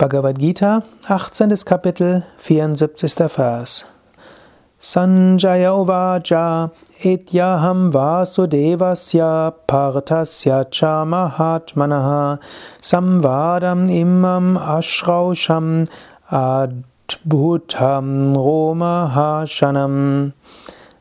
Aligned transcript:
Bhagavad 0.00 0.38
Gita, 0.38 0.82
18. 1.10 1.50
Kapitel, 1.66 2.22
74. 2.38 3.28
Vers. 3.28 3.84
Sanjaya 4.80 5.76
Uvaja 5.76 6.70
Etyaham 7.02 7.92
Vasudevasya 7.92 9.52
Partasya 9.68 10.70
cha 10.70 11.04
Mahatmanaha 11.04 12.40
Samvadam 12.80 13.90
Imam 13.90 14.56
Ashrausham 14.56 15.86
Adbhutam 16.30 18.34
Romahashanam 18.34 20.32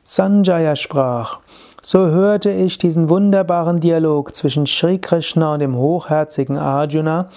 Sanjaya 0.04 0.76
sprach, 0.76 1.40
so 1.82 2.08
hörte 2.08 2.52
ich 2.52 2.78
diesen 2.78 3.10
wunderbaren 3.10 3.80
Dialog 3.80 4.36
zwischen 4.36 4.68
Sri 4.68 4.98
Krishna 4.98 5.54
und 5.54 5.62
dem 5.62 5.78
hochherzigen 5.78 6.58
Arjuna, 6.58 7.30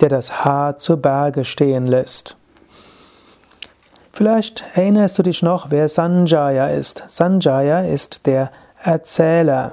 der 0.00 0.08
das 0.08 0.44
Haar 0.44 0.78
zu 0.78 0.96
Berge 0.96 1.44
stehen 1.44 1.86
lässt. 1.86 2.36
Vielleicht 4.12 4.62
erinnerst 4.74 5.18
du 5.18 5.24
dich 5.24 5.42
noch, 5.42 5.70
wer 5.70 5.88
Sanjaya 5.88 6.68
ist. 6.68 7.02
Sanjaya 7.08 7.80
ist 7.80 8.26
der 8.26 8.50
Erzähler. 8.80 9.72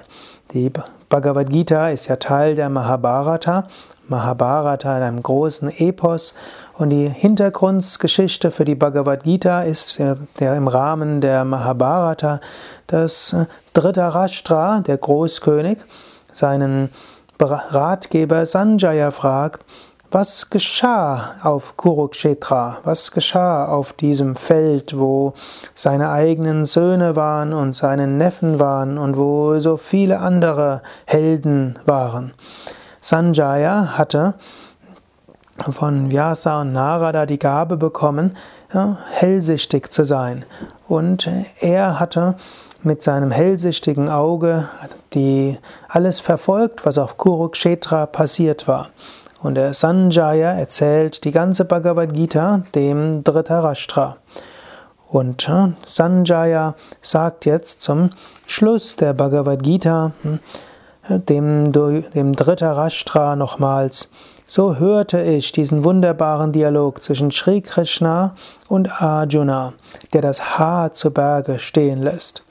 Die 0.54 0.72
Bhagavad 1.10 1.50
Gita 1.50 1.90
ist 1.90 2.08
ja 2.08 2.16
Teil 2.16 2.56
der 2.56 2.70
Mahabharata. 2.70 3.68
Mahabharata 4.08 4.98
in 4.98 5.04
einem 5.04 5.22
großen 5.22 5.70
Epos. 5.78 6.34
Und 6.78 6.90
die 6.90 7.08
Hintergrundgeschichte 7.08 8.50
für 8.50 8.66
die 8.66 8.74
Bhagavad 8.74 9.24
Gita 9.24 9.62
ist 9.62 10.00
der 10.00 10.56
im 10.56 10.68
Rahmen 10.68 11.22
der 11.22 11.46
Mahabharata, 11.46 12.40
dass 12.88 13.36
Dhritarashtra, 13.74 14.80
der 14.80 14.98
Großkönig, 14.98 15.78
seinen 16.34 16.90
Ratgeber 17.40 18.46
Sanjaya 18.46 19.12
fragt, 19.12 19.66
was 20.12 20.50
geschah 20.50 21.36
auf 21.42 21.78
Kurukshetra? 21.78 22.80
Was 22.84 23.12
geschah 23.12 23.66
auf 23.66 23.94
diesem 23.94 24.36
Feld, 24.36 24.98
wo 24.98 25.34
seine 25.74 26.10
eigenen 26.10 26.66
Söhne 26.66 27.16
waren 27.16 27.54
und 27.54 27.76
seine 27.76 28.08
Neffen 28.08 28.60
waren 28.60 28.98
und 28.98 29.18
wo 29.18 29.58
so 29.60 29.78
viele 29.78 30.20
andere 30.20 30.82
Helden 31.06 31.80
waren? 31.86 32.34
Sanjaya 33.00 33.98
hatte 33.98 34.34
von 35.72 36.12
Vyasa 36.12 36.62
und 36.62 36.74
Narada 36.74 37.26
die 37.26 37.40
Gabe 37.40 37.78
bekommen, 37.78 38.36
ja, 38.74 38.98
hellsichtig 39.12 39.92
zu 39.92 40.04
sein. 40.04 40.44
Und 40.88 41.30
er 41.62 42.00
hatte 42.00 42.36
mit 42.84 43.02
seinem 43.02 43.32
hellsichtigen 43.32 44.10
Auge 44.10 44.68
die 45.14 45.58
alles 45.88 46.20
verfolgt, 46.20 46.86
was 46.86 46.98
auf 46.98 47.18
Kurukshetra 47.18 48.06
passiert 48.06 48.68
war. 48.68 48.90
Und 49.42 49.56
der 49.56 49.74
Sanjaya 49.74 50.52
erzählt 50.52 51.24
die 51.24 51.32
ganze 51.32 51.66
Bhagavad 51.66 52.14
Gita 52.14 52.64
dem 52.76 53.24
Dhritarashtra. 53.24 54.18
Und 55.10 55.50
Sanjaya 55.86 56.76
sagt 57.02 57.46
jetzt 57.46 57.82
zum 57.82 58.12
Schluss 58.46 58.96
der 58.96 59.14
Bhagavad 59.14 59.64
Gita 59.64 60.12
hm, 60.22 60.40
dem, 61.28 61.72
dem 61.72 62.36
Dhritarashtra 62.36 63.36
nochmals, 63.36 64.10
so 64.46 64.76
hörte 64.76 65.22
ich 65.22 65.52
diesen 65.52 65.84
wunderbaren 65.84 66.52
Dialog 66.52 67.02
zwischen 67.02 67.32
Sri 67.32 67.62
Krishna 67.62 68.36
und 68.68 69.02
Arjuna, 69.02 69.74
der 70.14 70.22
das 70.22 70.58
Haar 70.58 70.94
zu 70.94 71.12
Berge 71.12 71.58
stehen 71.58 72.02
lässt. 72.02 72.44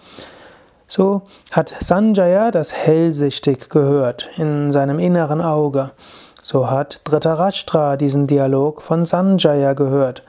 So 0.89 1.23
hat 1.53 1.75
Sanjaya 1.79 2.51
das 2.51 2.73
hellsichtig 2.73 3.69
gehört 3.69 4.29
in 4.37 4.73
seinem 4.73 4.99
inneren 4.99 5.41
Auge. 5.41 5.93
So 6.51 6.69
hat 6.69 7.03
Dhritarashtra 7.05 7.97
diesen 7.97 8.27
Dialog 8.27 8.83
von 8.83 9.07
Sanjaya 9.07 9.75
gehört. 9.75 10.25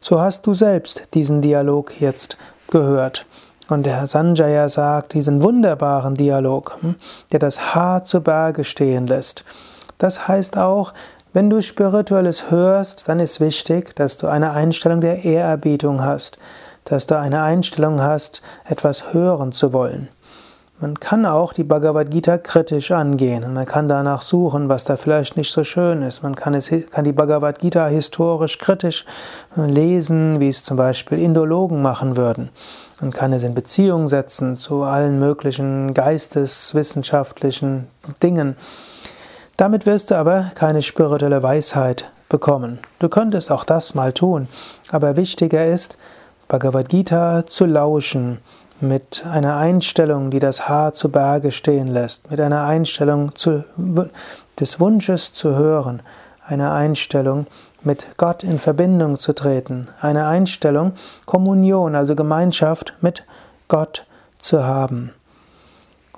So 0.00 0.18
hast 0.18 0.46
du 0.46 0.54
selbst 0.54 1.02
diesen 1.12 1.42
Dialog 1.42 2.00
jetzt 2.00 2.38
gehört. 2.70 3.26
Und 3.68 3.84
der 3.84 4.06
Sanjaya 4.06 4.70
sagt 4.70 5.12
diesen 5.12 5.42
wunderbaren 5.42 6.14
Dialog, 6.14 6.78
hm, 6.80 6.94
der 7.30 7.40
das 7.40 7.74
Haar 7.74 8.04
zu 8.04 8.22
Berge 8.22 8.64
stehen 8.64 9.06
lässt. 9.06 9.44
Das 9.98 10.26
heißt 10.26 10.56
auch, 10.56 10.94
wenn 11.34 11.50
du 11.50 11.60
Spirituelles 11.60 12.50
hörst, 12.50 13.06
dann 13.06 13.20
ist 13.20 13.40
wichtig, 13.40 13.94
dass 13.96 14.16
du 14.16 14.28
eine 14.28 14.52
Einstellung 14.52 15.02
der 15.02 15.26
Ehrerbietung 15.26 16.02
hast, 16.02 16.38
dass 16.86 17.06
du 17.06 17.18
eine 17.18 17.42
Einstellung 17.42 18.00
hast, 18.00 18.40
etwas 18.64 19.12
hören 19.12 19.52
zu 19.52 19.74
wollen. 19.74 20.08
Man 20.78 21.00
kann 21.00 21.24
auch 21.24 21.54
die 21.54 21.64
Bhagavad 21.64 22.10
Gita 22.10 22.36
kritisch 22.36 22.90
angehen 22.90 23.54
man 23.54 23.64
kann 23.64 23.88
danach 23.88 24.20
suchen, 24.20 24.68
was 24.68 24.84
da 24.84 24.98
vielleicht 24.98 25.38
nicht 25.38 25.50
so 25.50 25.64
schön 25.64 26.02
ist. 26.02 26.22
Man 26.22 26.36
kann, 26.36 26.52
es, 26.52 26.70
kann 26.90 27.04
die 27.04 27.14
Bhagavad 27.14 27.60
Gita 27.60 27.86
historisch 27.86 28.58
kritisch 28.58 29.06
lesen, 29.56 30.38
wie 30.38 30.50
es 30.50 30.64
zum 30.64 30.76
Beispiel 30.76 31.18
Indologen 31.18 31.80
machen 31.80 32.18
würden. 32.18 32.50
Man 33.00 33.10
kann 33.10 33.32
es 33.32 33.42
in 33.42 33.54
Beziehung 33.54 34.08
setzen 34.08 34.58
zu 34.58 34.82
allen 34.82 35.18
möglichen 35.18 35.94
geisteswissenschaftlichen 35.94 37.86
Dingen. 38.22 38.54
Damit 39.56 39.86
wirst 39.86 40.10
du 40.10 40.16
aber 40.16 40.50
keine 40.56 40.82
spirituelle 40.82 41.42
Weisheit 41.42 42.10
bekommen. 42.28 42.80
Du 42.98 43.08
könntest 43.08 43.50
auch 43.50 43.64
das 43.64 43.94
mal 43.94 44.12
tun, 44.12 44.46
aber 44.90 45.16
wichtiger 45.16 45.64
ist, 45.64 45.96
Bhagavad 46.48 46.90
Gita 46.90 47.46
zu 47.46 47.64
lauschen 47.64 48.40
mit 48.80 49.24
einer 49.30 49.56
Einstellung, 49.56 50.30
die 50.30 50.38
das 50.38 50.68
Haar 50.68 50.92
zu 50.92 51.10
Berge 51.10 51.52
stehen 51.52 51.88
lässt, 51.88 52.30
mit 52.30 52.40
einer 52.40 52.64
Einstellung 52.64 53.34
zu, 53.34 53.64
des 54.60 54.80
Wunsches 54.80 55.32
zu 55.32 55.56
hören, 55.56 56.02
einer 56.46 56.72
Einstellung, 56.72 57.46
mit 57.82 58.16
Gott 58.16 58.42
in 58.42 58.58
Verbindung 58.58 59.18
zu 59.18 59.32
treten, 59.32 59.86
eine 60.00 60.26
Einstellung, 60.26 60.92
Kommunion, 61.24 61.94
also 61.94 62.16
Gemeinschaft 62.16 62.94
mit 63.00 63.24
Gott 63.68 64.06
zu 64.38 64.64
haben. 64.64 65.12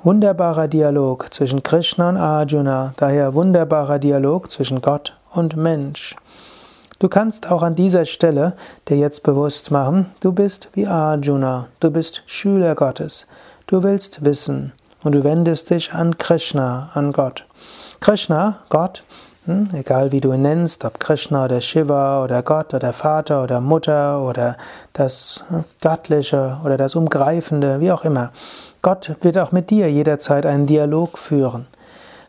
Wunderbarer 0.02 0.68
Dialog 0.68 1.32
zwischen 1.32 1.62
Krishna 1.62 2.08
und 2.08 2.16
Arjuna, 2.16 2.94
daher 2.96 3.34
wunderbarer 3.34 3.98
Dialog 3.98 4.50
zwischen 4.50 4.80
Gott 4.80 5.14
und 5.30 5.56
Mensch. 5.56 6.16
Du 7.00 7.08
kannst 7.08 7.48
auch 7.48 7.62
an 7.62 7.76
dieser 7.76 8.04
Stelle 8.04 8.54
dir 8.88 8.96
jetzt 8.96 9.22
bewusst 9.22 9.70
machen, 9.70 10.06
du 10.18 10.32
bist 10.32 10.68
wie 10.72 10.88
Arjuna, 10.88 11.68
du 11.78 11.92
bist 11.92 12.24
Schüler 12.26 12.74
Gottes, 12.74 13.28
du 13.68 13.84
willst 13.84 14.24
wissen 14.24 14.72
und 15.04 15.14
du 15.14 15.22
wendest 15.22 15.70
dich 15.70 15.92
an 15.92 16.18
Krishna, 16.18 16.90
an 16.94 17.12
Gott. 17.12 17.46
Krishna, 18.00 18.58
Gott, 18.68 19.04
hm, 19.44 19.68
egal 19.74 20.10
wie 20.10 20.20
du 20.20 20.32
ihn 20.32 20.42
nennst, 20.42 20.84
ob 20.84 20.98
Krishna 20.98 21.44
oder 21.44 21.60
Shiva 21.60 22.24
oder 22.24 22.42
Gott 22.42 22.74
oder 22.74 22.92
Vater 22.92 23.44
oder 23.44 23.60
Mutter 23.60 24.20
oder 24.20 24.56
das 24.92 25.44
hm, 25.50 25.62
Göttliche 25.80 26.58
oder 26.64 26.76
das 26.76 26.96
Umgreifende, 26.96 27.78
wie 27.78 27.92
auch 27.92 28.04
immer. 28.04 28.32
Gott 28.82 29.14
wird 29.20 29.38
auch 29.38 29.52
mit 29.52 29.70
dir 29.70 29.88
jederzeit 29.88 30.44
einen 30.46 30.66
Dialog 30.66 31.16
führen. 31.16 31.68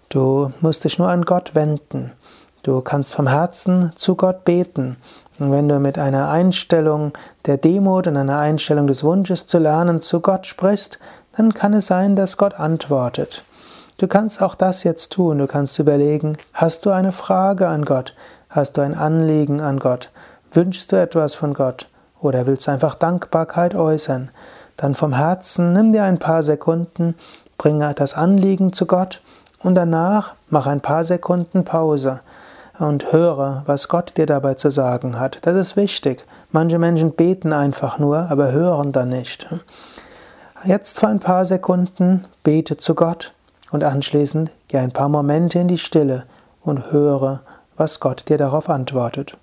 Du 0.09 0.51
musst 0.61 0.83
dich 0.83 0.99
nur 0.99 1.09
an 1.09 1.23
Gott 1.23 1.55
wenden. 1.55 2.11
Du 2.63 2.81
kannst 2.81 3.13
vom 3.13 3.27
Herzen 3.27 3.93
zu 3.95 4.15
Gott 4.15 4.43
beten. 4.43 4.97
Und 5.39 5.53
wenn 5.53 5.69
du 5.69 5.79
mit 5.79 5.97
einer 5.97 6.29
Einstellung 6.29 7.13
der 7.45 7.55
Demut 7.55 8.07
und 8.07 8.17
einer 8.17 8.37
Einstellung 8.37 8.87
des 8.87 9.03
Wunsches 9.03 9.47
zu 9.47 9.59
lernen 9.59 10.01
zu 10.01 10.19
Gott 10.19 10.45
sprichst, 10.45 10.99
dann 11.37 11.53
kann 11.53 11.73
es 11.73 11.87
sein, 11.87 12.17
dass 12.17 12.35
Gott 12.35 12.55
antwortet. 12.55 13.43
Du 13.97 14.07
kannst 14.07 14.41
auch 14.41 14.55
das 14.55 14.83
jetzt 14.83 15.13
tun. 15.13 15.37
Du 15.37 15.47
kannst 15.47 15.79
überlegen, 15.79 16.37
hast 16.53 16.85
du 16.85 16.89
eine 16.89 17.13
Frage 17.13 17.69
an 17.69 17.85
Gott? 17.85 18.13
Hast 18.49 18.77
du 18.77 18.81
ein 18.81 18.95
Anliegen 18.95 19.61
an 19.61 19.79
Gott? 19.79 20.09
Wünschst 20.51 20.91
du 20.91 20.97
etwas 20.97 21.35
von 21.35 21.53
Gott? 21.53 21.87
Oder 22.19 22.45
willst 22.45 22.67
du 22.67 22.71
einfach 22.71 22.95
Dankbarkeit 22.95 23.73
äußern? 23.73 24.29
Dann 24.75 24.95
vom 24.95 25.13
Herzen 25.13 25.71
nimm 25.71 25.93
dir 25.93 26.03
ein 26.03 26.19
paar 26.19 26.43
Sekunden, 26.43 27.15
bringe 27.57 27.93
das 27.93 28.15
Anliegen 28.15 28.73
zu 28.73 28.85
Gott 28.85 29.21
und 29.63 29.75
danach 29.75 30.33
mach 30.49 30.67
ein 30.67 30.81
paar 30.81 31.05
Sekunden 31.05 31.63
Pause 31.63 32.19
und 32.79 33.11
höre, 33.11 33.63
was 33.65 33.87
Gott 33.87 34.17
dir 34.17 34.25
dabei 34.25 34.55
zu 34.55 34.71
sagen 34.71 35.19
hat. 35.19 35.39
Das 35.41 35.55
ist 35.55 35.75
wichtig. 35.75 36.25
Manche 36.51 36.79
Menschen 36.79 37.11
beten 37.11 37.53
einfach 37.53 37.99
nur, 37.99 38.29
aber 38.29 38.51
hören 38.51 38.91
dann 38.91 39.09
nicht. 39.09 39.47
Jetzt 40.63 40.99
für 40.99 41.07
ein 41.07 41.19
paar 41.19 41.45
Sekunden 41.45 42.25
bete 42.43 42.77
zu 42.77 42.95
Gott 42.95 43.33
und 43.71 43.83
anschließend 43.83 44.51
geh 44.67 44.77
ein 44.77 44.91
paar 44.91 45.09
Momente 45.09 45.59
in 45.59 45.67
die 45.67 45.77
Stille 45.77 46.25
und 46.61 46.91
höre, 46.91 47.41
was 47.77 47.99
Gott 47.99 48.27
dir 48.29 48.37
darauf 48.37 48.69
antwortet. 48.69 49.37